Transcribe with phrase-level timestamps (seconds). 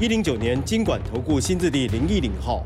[0.00, 2.64] 一零九年经管投顾新字第零一零号。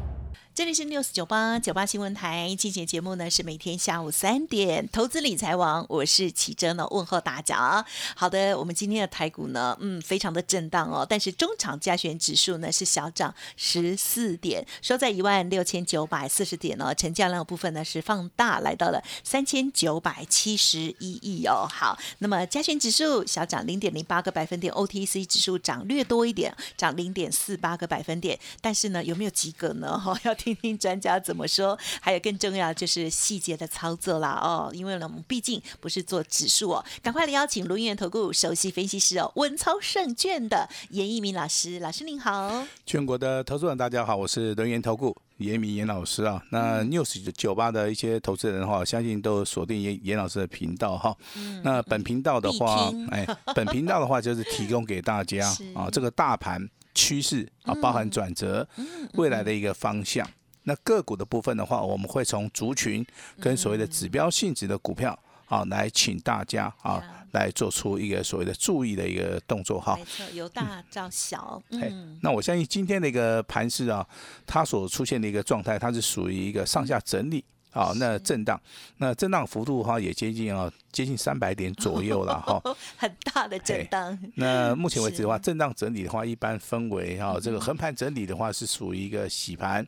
[0.55, 7.85] 这里是 news 九八九八新闻台，今天节目呢是每天下午三点，投资理财王，我是启珍呢，问候大家。
[8.15, 21.67] 好的，我们今天的台股呢，嗯，非常的震荡哦，但是中场加权指数呢是小涨十四点，收在一万六千九百四十点哦，成交量部分呢是放大，来到了三千九百七十一亿哦。
[21.69, 29.99] 好，那么加权指数小涨零点零八个百分点，OTC 指数涨略多一点，涨零点四八个百分点，但是呢，有没有及格呢？
[29.99, 30.33] 哈， 要。
[30.45, 51.17] 听听专家怎么说，还有更重要就是细节的操作啦哦，因为呢，我们毕竟不是做指数哦，赶快来邀请轮源投顾首席分析师哦，稳操胜券的严一鸣老师，老师您好，全国的投资人大家好，我是轮源投顾严明严老师啊，那 news 酒吧的一些投资人的话，相信都锁定严严老师的频道哈，
[51.63, 56.69] 那本频道的话，哎，本频道的话就是提供给大家 啊，这个大盘。
[56.95, 58.67] 趋势啊，包含转折，
[59.15, 60.29] 未来的一个方向。
[60.63, 63.05] 那个股的部分的话，我们会从族群
[63.39, 67.03] 跟所谓的指标性质的股票啊，来请大家啊，
[67.33, 69.95] 来做出一个所谓的注意的一个动作哈。
[69.97, 71.63] 没错，由大到小。
[71.69, 74.07] 嗯，那我相信今天的一个盘势啊，
[74.47, 77.45] 它所出现的一个状态，它是属于一个上下整理。
[77.75, 78.61] 好，那震荡，
[78.99, 82.63] 那震荡幅度的话也接近啊，接近三百点左右了哈，
[82.97, 84.17] 很大的震荡。
[84.37, 89.85] 那目前为止的话，震荡整理的话，一般分为哈，这个横盘整理的话是属于一个洗盘。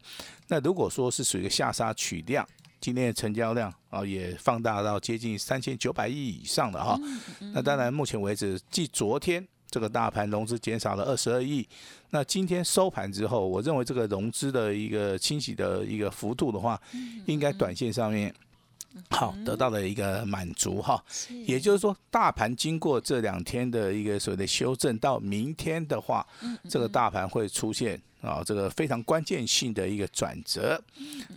[0.49, 2.45] 那如果说是属于一个下杀取量，
[2.81, 6.99] 今天的成交量啊也放大到接近三千九百亿以上的哈。
[7.55, 9.47] 那当然，目前为止，继昨天。
[9.71, 11.67] 这个大盘融资减少了二十二亿，
[12.11, 16.81] 那今天收盘之后，我认为这个融资的一个清洗的一个幅度的话，
[17.27, 18.33] 应该短线上面
[19.11, 21.03] 好得到了一个满足哈。
[21.45, 26.27] 也就是说，大盘经过这两天的一个所谓的修正，到明天的话，
[26.71, 30.81] 这个大盘会出现啊这个非常关键性的一个转折。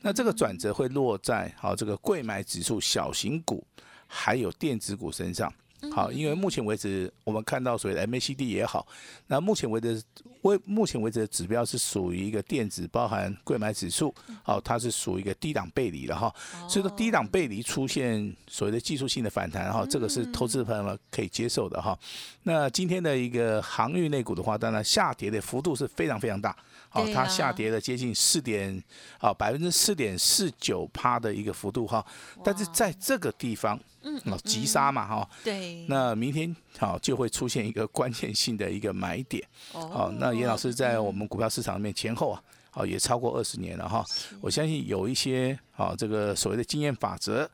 [0.01, 3.65] 那这个转折会落在好这个贵买指数、小型股
[4.07, 5.51] 还有电子股身上。
[5.91, 8.85] 好，因为目前为止，我们看到所谓的 MACD 也好，
[9.27, 10.01] 那目前为止
[10.41, 14.13] 为目前为止的指标是属于一个电子，包含贵买指数，
[14.43, 16.33] 好，它是属于一个低档背离的哈。
[16.67, 21.97] 所以说低档背离出现所谓的技术性的反弹哈，这个是投资朋友们可以接受的哈。
[22.43, 26.55] 那今天的一个航运类股的话，当然下跌的幅度是非常非常大，
[26.89, 28.83] 好，它下跌了接近四点
[29.19, 32.05] 啊百分之四点四九趴的一个幅度哈。
[32.43, 33.79] 但是在这个地方。
[34.01, 42.41] 嗯，哦，急杀嘛，哈，对，那明天好就会出现一个关键性的一个买点，哦，那严老师在我们股票市场里面前后啊，
[42.75, 44.01] 哦也超过二十年了哈，
[44.39, 47.45] 我相信有一些啊这个所谓的经验法则，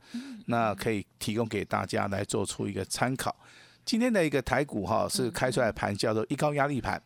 [0.46, 3.34] 那可以提供给大家来做出一个参考。
[3.86, 7.00] 今天的一个台股哈是开出来盘叫做一高压力盘，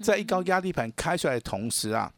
[0.00, 2.12] 在一高压力盘开出来的同时啊。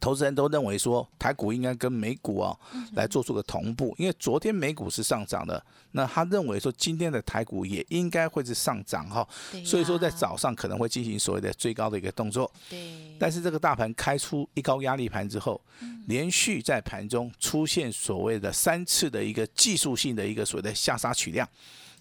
[0.00, 2.54] 投资人都认为说台股应该跟美股啊
[2.92, 9.26] 来做出个同步，因为昨天美股是上涨的，那他认为说今天的台股也应该会是上涨哈，
[9.64, 12.50] 所以说在早上可能会进行所谓的最高的一个动作。
[12.68, 15.58] 对，但是这个大盘开出一高压力盘之后，
[16.06, 21.48] 连续在盘中出现所谓的三次的一个技术性的一个所谓的下杀取量，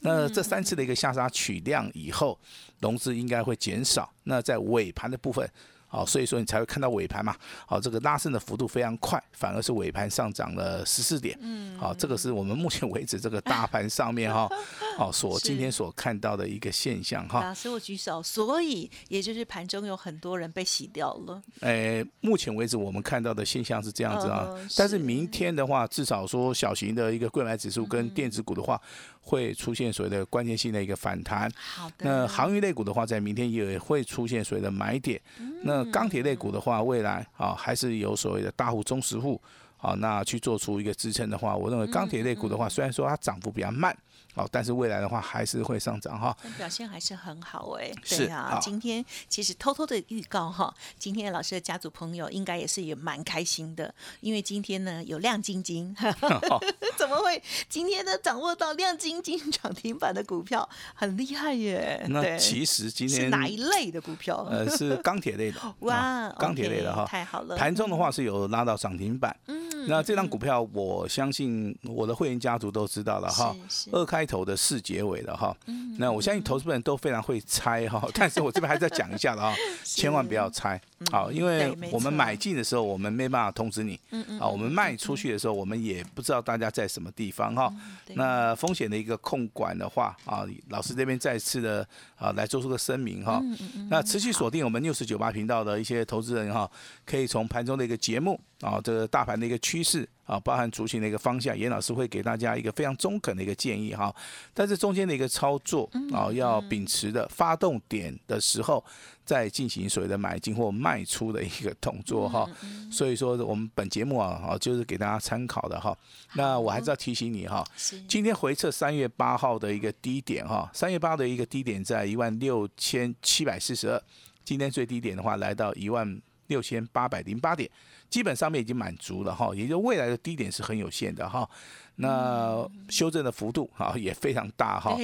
[0.04, 2.38] 那这三次的一个下杀取量以后，
[2.80, 5.50] 融资应该会减少，那在尾盘的部分。
[5.88, 7.36] 好，所以说你才会看到尾盘嘛。
[7.68, 11.38] 好，这个拉升的幅度非常快，反而是尾盘上涨了十四点。
[11.40, 14.50] 嗯，好，这个是我们目前为止这个大盘上面哈，
[14.98, 17.44] 好 所今天所看到的一个现象哈。
[17.44, 21.42] 老师，我举手，所以也就是盘中有很多人被洗掉了。
[21.62, 28.80] 诶，目前为止我们看到的现象是这样子啊，但是明天的话，至少说小型的一个贵买指数跟电子股的话。
[29.26, 31.50] 会出现所谓的关键性的一个反弹。
[31.56, 31.96] 好的。
[32.00, 35.18] 那航运类股的话，在明天也会出现所谓的买点。
[35.64, 39.42] 那钢铁类股的话，未来啊还是有所谓的大户、中实户
[39.78, 43.98] 啊，那去做出一个支撑的话，我认为钢铁类股的话，虽然说它涨幅比较慢
[44.36, 46.36] 好，但是未来的话还是会上涨哈。
[46.58, 55.96] 表现还是很好哎、是对啊，今天其实偷偷的预告哈，今天老师的家族朋友应该也是也蛮开心的，因为今天呢有亮晶晶，
[56.98, 62.06] 怎么会今天呢掌握到亮晶晶 涨停板的股票，很厉害耶！
[62.10, 64.46] 那其实今天是哪一类的股票？
[64.50, 73.54] 呃是钢铁类的，哇啊，钢铁类的哈，太好了盘中的话是有拉到涨停板，嗯那这张股票我相信我的会员家族都知道了哈
[73.92, 75.96] 二开头的四结尾的哈，嗯。
[76.00, 79.54] 那我相信投资人都非常会猜哈， 但是我这边还是要讲一下的哈，
[79.86, 80.82] 千万不要猜，
[81.12, 87.72] 好，因为我们买进的时候我们没办法通知你，嗯嗯啊，我们卖出去的时候我们也不知道大家在什么地方哈，
[88.16, 93.40] 那风险的一个控管的话啊，老师这边再次的啊来做出个声明哈。
[93.44, 96.70] 嗯那持续锁定我们六十九八频道的一些投资人哈，
[97.06, 104.14] 可以从盘中的一个节目啊，这个大盘的一个趋势啊，包含族群的一个方向，严老师会给大家一个非常中肯的一个建议哈。
[104.54, 108.84] 但是中间的一个操作啊，要秉持的发动点的时候，
[109.26, 112.50] 再进行所谓的买进或卖出的一个动作哈。
[112.92, 115.98] 所以说我们本节目啊，啊就是给大家参考的哈。
[116.36, 117.64] 那我还是要提醒你哈，
[118.08, 124.02] 今天回测三月八号的一个低点哈，三月八的一个低点在一万六千七百四十二，
[124.46, 126.22] 今天最低点的话来到一万
[126.54, 127.68] 六千八百零八点，
[128.12, 131.50] 基本上面已经满足了哈，也就未来的低点是很有限的哈。
[131.96, 134.96] 那修正的幅度啊也非常大哈，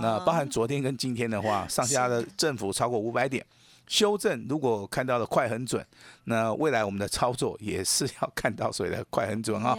[0.00, 3.44] 那包含昨天跟今天的话，上下的振幅超过五百点。
[3.88, 5.84] 修正如果看到的快很准，
[6.24, 9.76] 那未来我们的操作也是要看到所谓的快很准哈。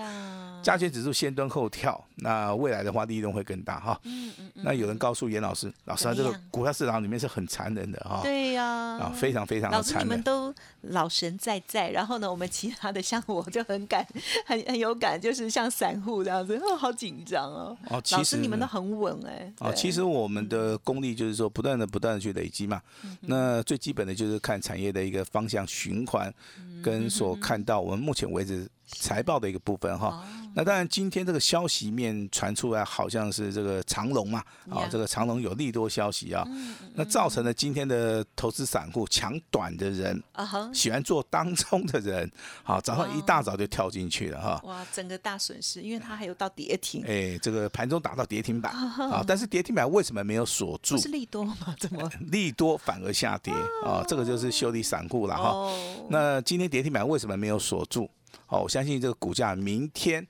[0.63, 3.99] 呀加权指数先蹲后跳，那未来的话利润会更大哈。
[4.03, 10.07] 嗯嗯嗯，那有人告诉严老师，老师啊这个股票市场里面是很残忍的哈，对呀、啊，非常非常的老师，你残忍。
[10.07, 14.05] 们都老神在在，然后呢，我们其他的像我就很感，
[14.45, 17.77] 很很有感，就是像散户这样子，哦，好紧张哦。
[17.89, 19.53] 哦，其老实师你们都很稳哎。
[19.59, 22.81] 哦，其实我们的功力就是说，不断的不断的去累积嘛。
[23.03, 30.07] 嗯那最基本的就是看产业的一个方向循环，嗯跟所看到我们目前为止财报的一个部分哈。
[30.07, 30.23] 哦
[30.55, 42.31] 那当然，今天这个消息面传出来，好像是这个长隆嘛，啊呀，这个长隆有利多消息啊，嗯那造成了今天的投资散户抢短的人，啊哈，喜欢做当中的人，
[42.61, 44.61] 好，早上一大早就跳进去了哈。
[44.65, 50.95] 哇，整个大损失，因为它还有到跌停，哎，这个盘中打到跌停板啊，但是跌停板为什么没有锁住？
[50.99, 51.57] 是利多吗？
[51.79, 52.07] 怎么？
[52.29, 53.51] 利多反而下跌
[53.83, 55.49] 啊，这个就是修理散户了哈。
[55.49, 58.07] 哦，那今天跌停板为什么没有锁住？
[58.53, 60.25] 哦，我相信这个股价明天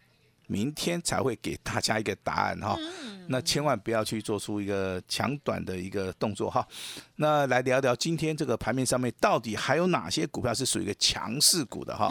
[0.48, 2.78] 明天才会给大家一个答案哈。
[3.28, 6.66] 那千万不要去做出一个抢短的一个动作哈。
[7.18, 12.10] 那来聊聊今天这个盘面上面到底还有哪些股票是属于一个强势股的哈？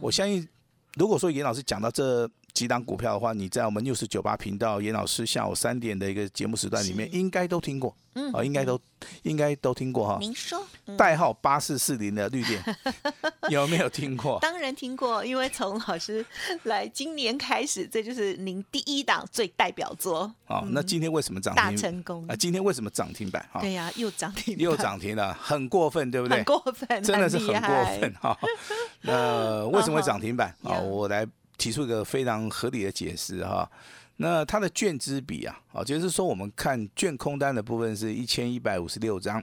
[0.00, 0.46] 我相信，
[0.94, 8.80] 如果说严老师讲到这几档股票的话，你在我们六十九八频道严老师下午三点的一个节目时段里面，是应该都听过，嗯啊，应该都
[9.24, 10.16] 应该都听过哈。
[10.18, 12.64] 您说，嗯代号八四四零的绿电，
[13.50, 14.38] 有没有听过？
[14.40, 16.24] 当然听过，因为从老师
[16.62, 21.76] 来今年开始，这就是您第一档最代表作，哦，那今天为什么涨大停？
[21.76, 22.34] 成功啊，。
[22.34, 23.46] 今天为什么涨停板？
[23.52, 26.44] 哈，对呀、又涨停，又涨停了，很过分，对不对很？
[26.44, 28.38] 过分，真的是很厉过分哈。
[29.02, 30.72] 那为什么会涨停板啊？
[30.72, 31.26] 呀 我来
[31.56, 33.70] 提出一个非常合理的解释哈。
[34.18, 39.42] 那它的券资比啊，啊，就是说我们看券空单的部分是一千一百五十六张，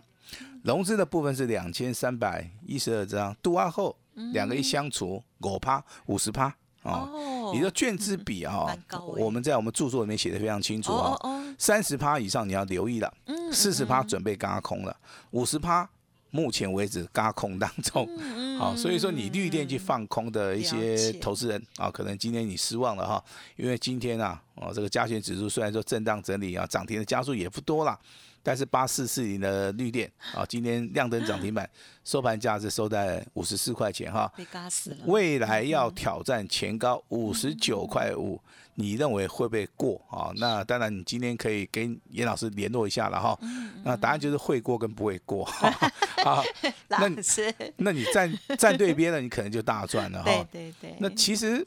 [0.63, 3.95] 融资的部分是两千三百一十二张，度完后
[4.31, 6.47] 两个一相除，五趴五十趴
[6.81, 6.91] 哦。
[7.13, 8.65] 哦，你的券资比啊
[9.17, 11.15] 我们在我们著作里面写的非常清楚啊
[11.59, 14.97] 三十趴以上你要留意了，嗯四十趴准备嘎空了，
[15.31, 15.87] 五十趴
[16.33, 18.09] 目前为止嘎空当中。
[18.57, 23.23] 好，所以说你绿电去放空的一些投资人啊，可能今天你失望了哈，
[23.55, 27.97] 因为今天啊，哦这个加权指数虽然说震荡整理啊，涨停的家数也不多啦，
[28.43, 31.67] 但是八四四零的绿电啊，今天亮灯涨停板，
[32.03, 34.97] 收盘价是收在五十四块钱哈，被嘎死了。
[35.05, 38.39] 未来要挑战前高五十九块五，
[38.75, 40.29] 你认为会不会过啊？
[40.35, 43.39] 那当然，你今天可以跟严老师联络一下了哈。
[43.85, 46.43] 那答案就是会过跟不会过啊。
[46.89, 50.47] 那老师，那你站站对边了，你可能就大赚了对哈。
[50.51, 51.65] 对对，那其实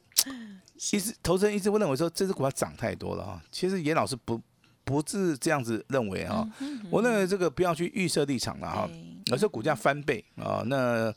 [0.92, 3.42] 一直投资人一直会认为说这只股票涨太多了哈。
[3.50, 4.40] 其实严老师不
[4.86, 6.48] 不是这样子认为哈。
[6.88, 8.88] 我认为这个不要去预设立场了哈。
[8.90, 8.90] 哦
[9.32, 11.12] 而是股价翻倍啊，那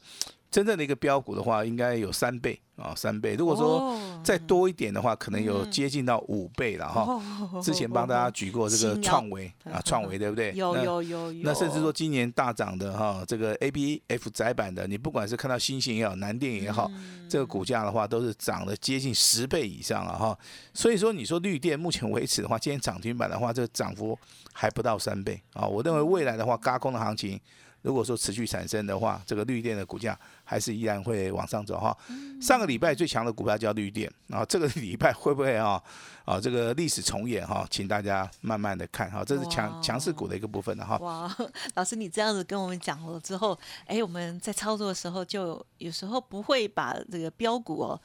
[0.51, 3.35] 真正的一个标股的话，应该有三倍啊，三倍。
[3.35, 7.01] 如果说哦再多一点的话，可能有接近到五倍了哈。
[7.01, 10.51] 哦之前帮大家举过这个创维啊，创维对不对？
[10.55, 16.89] 有那有有有，那甚至说今年大涨的哈，这个 A B F 窄板的，你不管是看到星星也好，南电也好，
[17.29, 20.35] 这个股价的话都是涨了接近十倍以上了哈。
[20.73, 24.17] 所以说，你说绿电目前为止的话，今天涨停板的话，这个涨幅
[24.51, 25.67] 还不到三倍啊。
[25.67, 27.39] 我认为未来的话，嘎空的行情。
[27.81, 31.95] 如果说持续产生的话，这个绿电的股价还是依然会往上走哈。
[32.41, 35.81] 上个礼拜最强的股票叫绿电，然后这个礼拜会不会啊
[36.25, 37.65] 啊这个历史重演哈？
[37.69, 40.97] 请大家慢慢的看哈，这是强强势股的一个部分的哈。
[40.97, 41.33] 哇，
[41.75, 48.01] 老师，你这样子跟我们讲了之后，哎，我们在操作的时候就有时候不会把这个标股哦。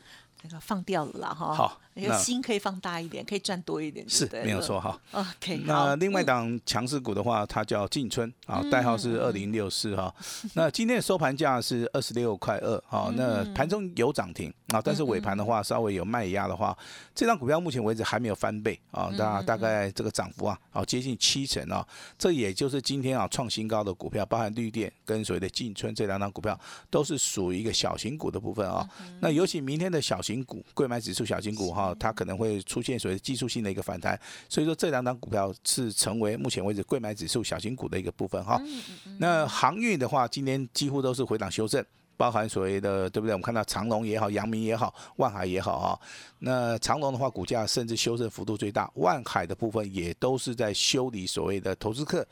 [0.47, 4.81] 那个放掉了啦哈，好那那个心可以放大一点，可以赚多一点，是没有错。
[4.81, 5.01] 哈。
[5.13, 10.15] OK，那另外一档强势股的话，它叫进春啊，代号是二零六四哈。
[10.55, 16.77] 那今天的收盘价是二十六块二哈，那盘中有涨停啊，但是尾盘的话稍微有卖压的话，
[17.15, 21.87] 这张股票目前为止还没有翻倍啊，大大概这个涨幅啊，啊接近七成啊，
[22.19, 26.59] 这也就是今天啊创新高的股票，包含绿电跟所谓的进春这两档股票，
[26.91, 28.89] 都是属于一个小型股的部分啊。
[29.21, 34.17] 那尤其明天的小型股，贵买指数小型股哈，它可能会出现所谓技术性的一个反弹，
[34.49, 38.63] 所以说这两档股票是成为目前为止贵买指数小型股的一个部分哈。
[39.19, 41.85] 那航运的话，今天几乎都是回档修正。
[42.17, 43.33] 包含所谓的对不对？
[43.33, 46.01] 我们看到长隆也好，阳明也好，万海也好哈。
[46.39, 52.27] 那长隆的话，股价甚至修正幅度最大，万海的部分也都是在修理所谓的投资客。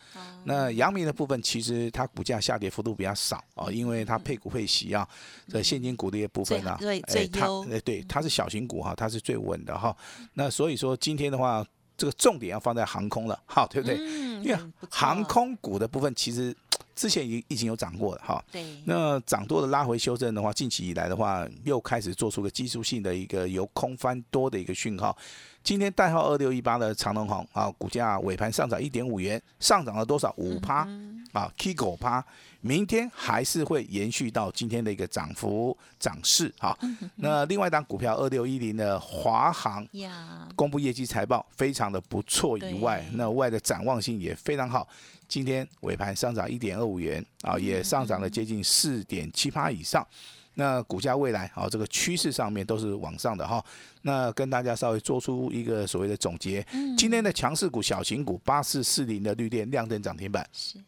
[0.45, 5.09] 那阳明的部分，其实它股价下跌幅度比较少啊，因为它配股配息啊，
[5.49, 9.97] 这现金股的一些部分啊，最哎它最优哎对，它是小型股哈，它是最稳的哈。
[10.35, 11.65] 那所以说今天的话，
[11.97, 13.97] 这个重点要放在航空了，哈，对不对？
[13.99, 14.59] 嗯，因为
[14.91, 16.55] 航空股的部分其实
[16.95, 18.45] 之前已已经有涨过了哈。
[18.51, 25.17] 对，那涨多的拉回修正的话，近期以来的话，又开始做出个技术性的一个由空翻多的一个讯号。
[25.65, 30.35] 今天代号二六一八的长隆行啊，股价尾盘上涨一点五元，上涨了多少？
[30.37, 30.85] 五趴
[31.33, 32.25] 啊，K 狗趴。
[32.65, 36.79] 明天还是会延续到今天的一个涨幅涨势哈。
[37.17, 44.87] 那另外一档股票二六一零的华航呀，公布业绩财报非常的不错以外，那外的展望性也非常好。
[45.27, 50.07] 今天尾盘上涨一点二五元啊，也上涨了接近四点七八以上。
[50.55, 53.61] 那股价未来啊，这个趋势上面都是往上的哈。
[54.03, 56.65] 那跟大家稍微做出一个所谓的总结，
[56.97, 60.79] 今天的强势股、小型股八四四零的绿电亮灯涨停板，是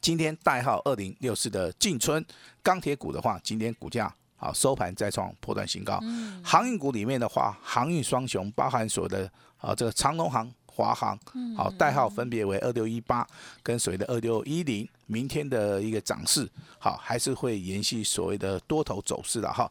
[0.00, 2.24] 今天代号二零六四的进春
[2.62, 6.00] 钢铁股的话，今天股价好收盘再创破断新高。
[6.42, 11.18] 航运股里面的话，航运双雄包含所有的啊这个长龙航、华航，
[11.56, 13.26] 好代号分别为二六一八
[13.62, 14.88] 跟所谓的二六一零。
[15.08, 16.50] 明天的一个涨势，
[16.80, 19.70] 好还是会延续所谓的多头走势的哈。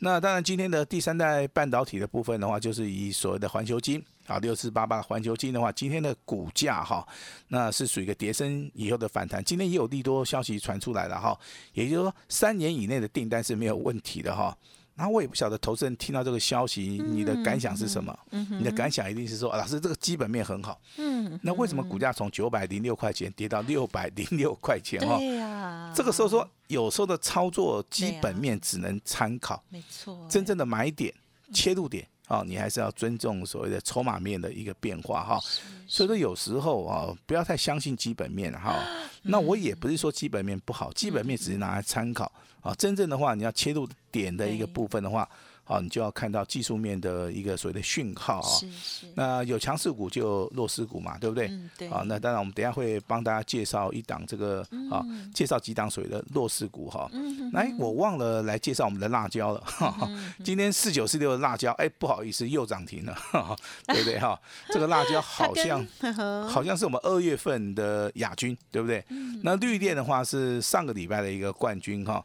[0.00, 7.06] 那当然，今天的第三代半导体的部分的话，就是以所谓的环球金啊，六四八八环球金的话，今天的股价哈，
[7.48, 9.42] 那是属于一个跌升以后的反弹。
[9.44, 11.38] 今天也有利多消息传出来了哈，
[11.72, 14.56] 也就是说三年以内的订单是没有问题的哈。
[14.96, 18.16] 然后我也不晓得投资人听到这个消息，你的感想是什么？
[18.30, 20.80] 你的感想一定是说，啊老师这个基本面很好。
[20.98, 25.92] 嗯，那为什么股价从九百零六块钱跌到六百零六块钱哈？
[25.92, 31.12] 这个时候说，有时候的操作基本面只能参考，没错，真正的买点、
[31.52, 35.40] 切入点啊，你还是要尊重所谓的筹码面的一个变化哈。
[35.86, 38.82] 所以说有时候啊，不要太相信基本面哈。
[39.22, 42.74] 那我也不是说基本面不好，基本面只是拿来参考啊。
[42.74, 45.28] 真正的话，你要切入点的一个部分的话，
[45.64, 48.48] 啊，你就要看到技术面的一个所谓的讯号啊。
[48.48, 51.48] 是是，那有强势股就弱势股嘛，对不对？
[51.48, 57.10] 嗯对啊，那当然我们等一下会帮大家介绍一档这个啊，嗯介绍几档所谓的弱势股哈。
[57.52, 59.60] 来，我忘了来介绍我们的辣椒了。
[59.64, 63.16] 哈哈嗯 今天四九四六的辣椒，哎，不好意思，又涨停了，
[63.88, 64.38] 对不对哈？
[64.68, 65.86] 这个辣椒好像
[66.48, 69.04] 好像是我们二月份的亚军，对不对？
[69.08, 72.24] 嗯那绿电的话是上个礼拜的一个冠军哈。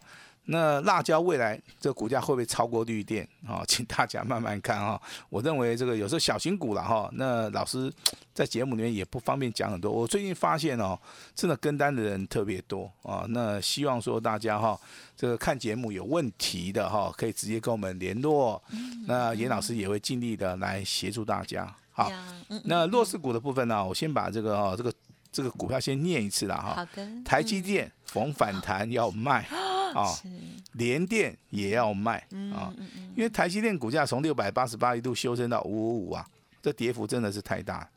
[0.52, 3.64] 那辣椒未来这个股价会不会超过绿电啊？
[3.68, 5.00] 请大家慢慢看哈。
[5.30, 7.92] 我认为这个有时候小型股了哈，那老师
[8.34, 9.92] 在节目里面也不方便讲很多。
[9.92, 11.00] 我最近发现哦，
[11.36, 13.26] 真的跟单的人特别多啊。
[13.30, 14.80] 那希望说大家哈，
[15.16, 18.62] 这个看节目有问题的哈，可以直接跟我们联络。
[19.06, 21.72] 那严老师也会尽力的来协助大家。
[21.92, 22.12] 好，
[22.48, 24.92] 嗯，那弱势股的部分呢，我先把这个哦，这个
[25.32, 26.74] 这个股票先念一次了哈。
[26.76, 29.46] 好的，台积电逢反弹要卖
[29.94, 30.28] 啊，是
[30.74, 32.18] 联电也要卖
[32.54, 32.74] 啊，
[33.16, 36.26] 因为台积电股价从六百八十八一度修正到五五五啊，
[36.62, 37.90] 这跌幅真的是太大。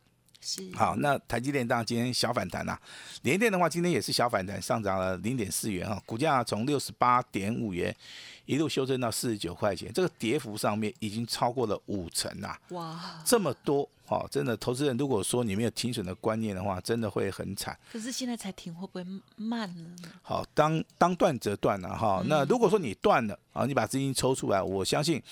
[0.42, 2.78] 是好，那台积电当然今天小反弹啦、
[3.22, 7.94] 联电的话今天也是小反弹，上涨了零点四元哈，股价从六十八点五元
[8.44, 13.22] 一路修正到四十九块钱，这个跌幅上面已经超过了五成啦、哇！
[13.24, 17.78] 这么多哦，真的，投资人如果说你没有停损的观念的话，真的会很惨。
[17.92, 19.04] 可是现在才停，会不会
[19.36, 20.12] 慢了呢？
[20.22, 22.20] 好，当当断则断了哈。
[22.22, 25.22] 嗯那如果说你断了啊，你把资金抽出来，我相信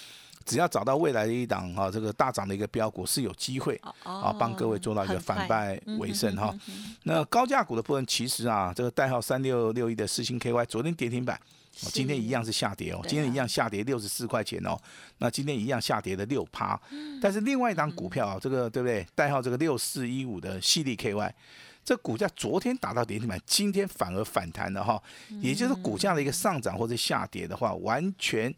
[0.44, 6.54] 只要找到未来的一档哈，这个大涨的一个标股是有机会哦啊，帮各位做到一个反败嗯为胜哈。
[7.04, 11.36] 那高价股的部分，其实啊，这个代号三六六一的四星 KY 昨天跌停板。
[11.36, 14.76] 哦今天一样是下跌哦，今天一样下跌六十四块钱哦。
[15.18, 19.06] 那今天一样下跌的六趴，嗯但是另外一档股票啊，这个对不对？
[19.14, 21.32] 代号这个六四一五的系利 KY，
[21.82, 25.00] 这股价昨天打到跌停板，今天反而反弹了哈。
[25.40, 28.52] 也就是股价的一个上涨或者下跌的话，完全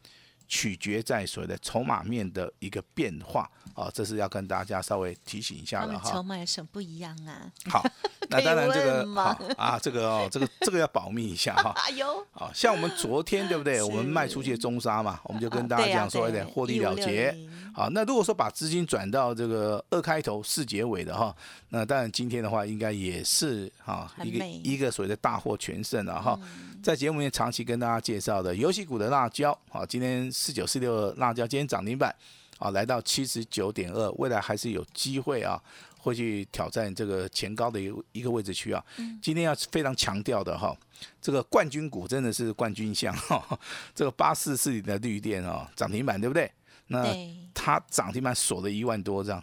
[0.54, 6.22] 取决在所谓的筹码面的一个变化啊，这是要跟大家稍微提醒一下的哈筹。
[6.22, 7.50] 码有什么不一样啊？
[7.70, 7.82] 好，
[8.28, 11.72] 那当然这个好啊，这个哦，这个这个要保密一下哈。
[11.88, 13.82] 哎呦，好像我们昨天对不对？
[13.82, 17.32] 我们卖出去的中沙嘛，我们就跟大家讲说，一点获利了结。
[17.32, 21.34] 1560好，那如果说把资金转到这个二开头四结尾的哈，
[21.70, 26.38] 那当然今天的话应该也是哈一个一个所谓的大获全胜了哈。
[26.82, 32.12] 在节目里面长期跟大家介绍的游戏股的辣椒，好，今天四九四六辣椒今天涨停板，
[32.58, 35.62] 啊，来到七十九点二，未来还是有机会啊，
[36.00, 38.84] 会去挑战这个前高的一个一个位置区啊。
[39.22, 40.76] 今天要非常强调的哈，
[41.20, 43.56] 这个冠军股真的是冠军相哈，
[43.94, 46.50] 这个八四四零的绿电啊，涨停板对不对？
[46.88, 47.06] 那，
[47.54, 49.40] 它涨停板锁了一万多张，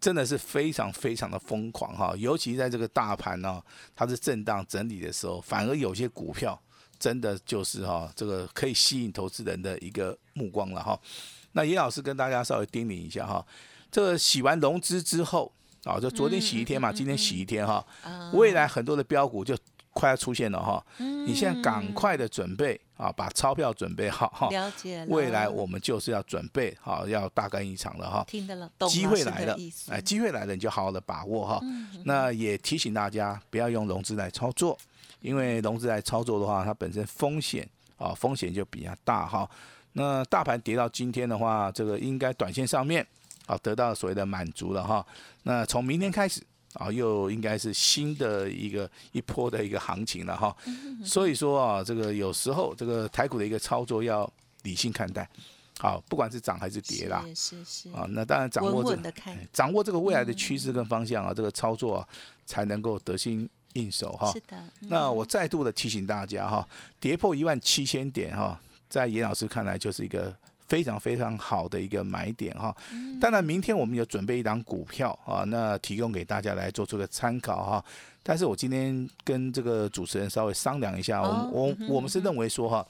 [0.00, 2.12] 真的是非常非常的疯狂哈。
[2.16, 3.62] 尤其在这个大盘呢、
[3.94, 6.60] 它是震荡整理的时候，反而有些股票
[7.04, 10.98] 真的就是哈，这个可以吸引投资人的一个目光了哈。
[11.52, 13.44] 那严老师跟大家稍微叮咛一下哈，
[13.92, 15.52] 这个洗完融资之后
[15.84, 19.54] 啊，就昨天洗一天嘛，今天洗一天哈，啊未来很多的标股就
[19.92, 20.82] 快要出现了哈。
[20.96, 24.48] 嗯你现在赶快的准备啊，把钞票准备好哈。
[24.48, 28.24] 了解了，未来我们就是要准备好，要大干一场了哈。
[28.26, 29.54] 听得了，懂机会来了
[29.90, 31.58] 哎，机会来了，你就好好的把握哈。
[31.62, 34.78] 嗯那也提醒大家不要用融资来操作，
[35.24, 37.66] 因为融资来操作的话，它本身风险
[37.96, 39.48] 啊风险就比较大哈。
[39.94, 43.04] 那大盘跌到今天的话，这个应该短线上面
[43.46, 45.04] 啊得到所谓的满足了哈。
[45.44, 46.42] 那从明天开始
[46.74, 50.54] 啊，又应该是新的一个一波的一个行情了哈。
[51.02, 54.30] 所以说啊，这个有时候这个台股的一个操作要
[54.64, 55.26] 理性看待，
[55.78, 57.24] 好，不管是涨还是跌啦。
[57.28, 62.08] 是是是，啊，那当然掌握稳这稳的看，掌握这个未来的趋势跟方向啊，这个操作、啊、
[62.44, 64.40] 才能够得心应手哈是。
[64.40, 66.66] 的，嗯那我再度的提醒大家哈，
[66.98, 70.34] 跌破一万七千点哈，在严老师看来就是一个
[70.66, 72.74] 非常非常好的一个买点哈。
[73.20, 77.84] 当然，明天我们有准备一档股票啊，那提供给大家来做出个参考哈。
[78.22, 82.86] 但是我今天跟这个主持人稍微商量一下，我我我们是认为说哈，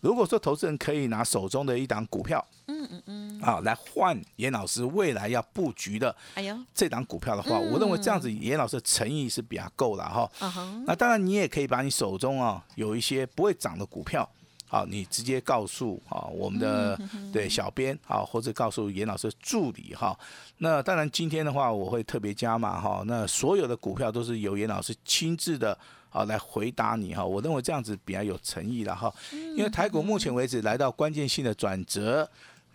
[0.00, 10.30] 如果说投资人可以拿手中的一档股票，嗯嗯嗯，啊，来换严老师未来要布局的哎呦，这档股票的话，我认为这样子严老师的诚意是比较够了哈。
[10.40, 14.28] 嗯，那当然，你也可以把你手中啊有一些不会涨的股票，
[14.68, 16.98] 好，你直接告诉啊我们的
[17.32, 20.18] 对小编啊，或者告诉严老师助理哈。
[20.58, 23.02] 那当然，今天的话我会特别加码哈。
[23.06, 25.76] 那所有的股票都是由严老师亲自的。
[26.10, 32.26] 啊，来回答你哈，我认为这样子比较有诚意了哈，因为台股目前为止来到关键性的转折，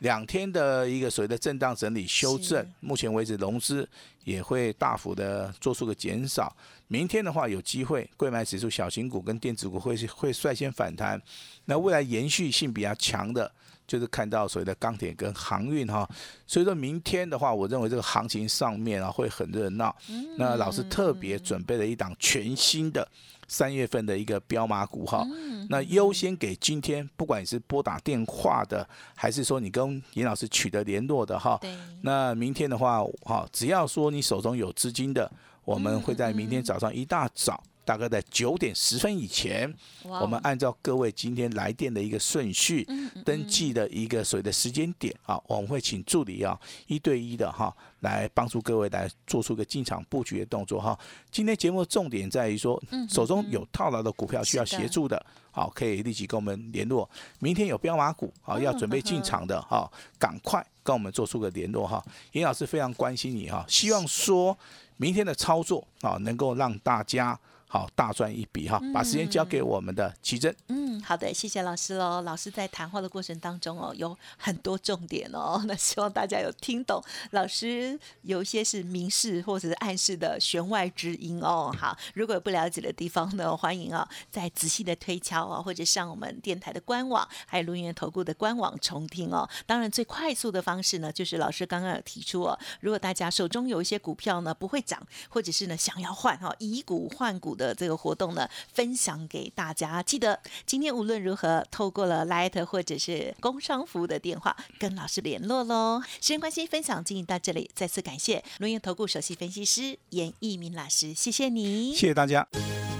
[0.04, 3.88] 两天的一个所谓的震荡整理修正，目前为止融资
[4.26, 6.54] 也会大幅的做出个减少。
[6.90, 11.20] 明天的话有机会，贵买指数、小型股跟电子股会会率先反弹。
[11.66, 13.50] 那未来延续性比较强的，
[13.88, 16.06] 就是看到所谓的钢铁跟航运哈。
[16.46, 19.96] 所以说明天的话，我认为这个行情上面啊会很热闹。
[20.38, 23.08] 那老师特别准备了一档全新的
[23.48, 25.26] 三月份的一个标马股哈。
[25.70, 31.58] 那优先给今天，不管你是拨打电话的，还是说你跟严老师取得联络的哈。
[31.62, 35.32] 对，那明天的话，哈，只要说你手中有资金的，
[35.64, 42.88] 我们会在明天早上一大早，大概在九点十分以前，我们按照各位今天来电的一个顺序，
[43.26, 50.98] 登记的一个所谓的时间点啊，我们会请助理啊一对一的哈来帮助各位来做出个进场布局的动作哈。
[51.32, 57.10] 今天节目的重点在于说嗯，手中有套牢的股票需要协助的，好，可以立即跟我们联络。
[57.40, 62.04] 明天有标码股啊要准备进场的哈，赶快跟我们做出个联络哈。
[62.32, 64.58] 严老师非常关心你哈，希望说
[64.98, 67.38] 明天的操作啊能够让大家。
[67.74, 68.80] 好大赚一笔哈。
[68.94, 70.56] 把时间交给我们的奇珍。
[70.68, 72.22] 嗯，好的，谢谢老师喽。
[72.22, 77.04] 老师在谈话的过程当中哦，有很多重点哦，那希望大家有听懂。
[77.32, 81.76] 老师有一些是明示或者是暗示的弦外之音哦。
[81.76, 89.50] 好，如果有不了解的地方呢，欢迎啊再仔细的推敲啊，或者上我们电台的官网，还有录音投顾的官网重听哦。
[89.66, 100.02] 当然，最快速的方式呢，就是老师刚刚有提出哦，如果大家手中有一些股票呢不会涨，或者是呢想要换哈以股换股的这个活动呢，分享给大家。
[100.02, 106.02] 记得今天无论如何，透过了 Light 或者是工商服务的电话跟老师联络喽。
[106.20, 112.48] 时间关系，分享进行到这里，再次感谢龙岩投顾首席分析师严一鸣老师，谢谢你，谢谢大家。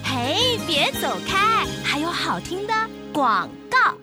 [0.04, 2.74] 嘿，别走开，还有好听的
[3.12, 4.03] 广告。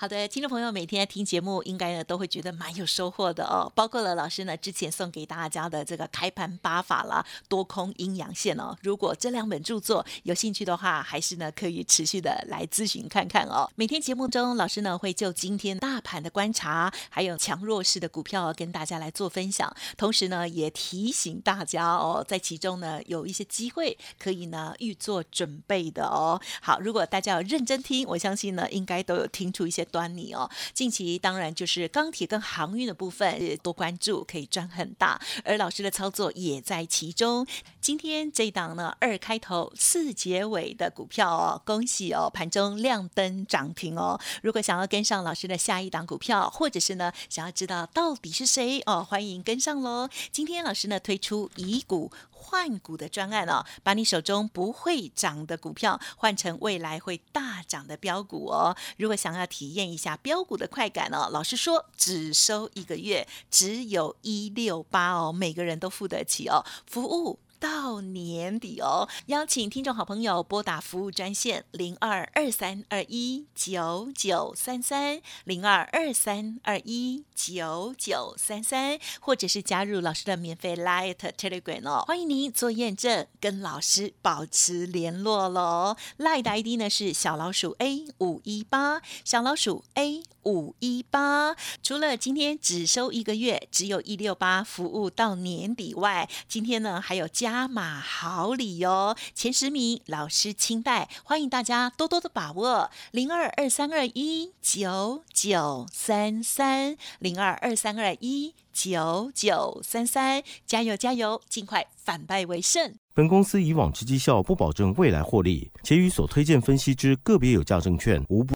[0.00, 3.70] 好的，听众朋友，每天听节目应该呢都会觉得蛮有收获的哦。
[3.74, 8.74] 包括了老师呢之前送给大家的这个开盘八法啦、多空阴阳线哦。
[8.80, 13.70] 如果这两本著作有兴趣的话，还是呢可以持续的来咨询看看哦。
[13.74, 26.40] 每天节目中，老师呢会就今天大盘的观察，还有强弱势的股票跟大家来做分享，同时呢也提醒大家哦，在其中呢有一些机会可以呢预做准备的哦。
[26.62, 29.86] 好，如果大家有认真听，我相信呢应该都有听出一些。
[29.90, 35.20] 端倪哦，近期当然就是钢铁跟航运的部分多关注，可以赚很大。
[35.44, 37.46] 而老师的操作也在其中。
[37.80, 44.18] 今天这档呢，二开头四结尾的股票哦，恭喜哦，盘中亮灯涨停哦。
[44.42, 50.08] 如果想要跟上老师的下一档股票，或者是呢想要知道到底是谁哦，欢迎跟上喽。
[50.30, 52.10] 今天老师呢推出以股。
[52.42, 58.74] 换股的专案哦，把你手中不会涨的股票换成未来会大涨的标股哦。
[58.96, 67.38] 如果想要体验一下标股的快感哦，老实说，只收一个月，只有一六八哦，每个人都付得起哦，服务。
[67.60, 85.94] 到年底哦，邀请听众好朋友拨打服务专线零二二三二一九九三三零二二三二一九九三三，或者是加入老师的免费 Light Telegram 哦，欢迎您做验证，跟老师保持联络喽。
[86.18, 91.54] Light 的 ID 呢是小老鼠 A 五一八，小老鼠 A 五一八。
[91.82, 97.49] 除了今天只收一个月，只有一六八服务到年底外，今天呢还有加。
[97.50, 99.16] 加码好礼哟！
[99.34, 102.88] 前十名老师清代，欢迎大家多多的把握。
[103.10, 112.94] 零二二三二一九九三三，零二二三二一九九三三，加油加油，尽快反败为胜。
[113.12, 118.48] 本公司以往之绩效不保证未来获利，且与所推荐分析之个别有价证券无不。